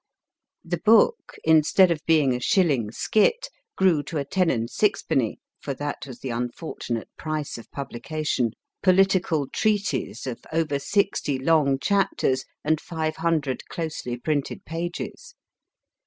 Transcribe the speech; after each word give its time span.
The 0.65 0.79
book, 0.79 1.35
instead 1.43 1.91
of 1.91 2.03
being 2.07 2.33
a 2.33 2.39
shilling 2.39 2.89
skit, 2.91 3.49
grew 3.75 4.01
to 4.05 4.17
a 4.17 4.25
ten 4.25 4.49
and 4.49 4.67
sixpenny 4.67 5.37
(for 5.59 5.75
that 5.75 6.07
was 6.07 6.21
the 6.21 6.31
unfortunate 6.31 7.07
price 7.19 7.59
of 7.59 7.69
publication) 7.69 8.53
political 8.81 9.47
treatise 9.47 10.25
of 10.25 10.39
over 10.51 10.79
sixty 10.79 11.37
long 11.37 11.77
chapters 11.77 12.45
and 12.63 12.81
500 12.81 13.67
closely 13.67 14.17
printed 14.17 14.65
pages. 14.65 15.35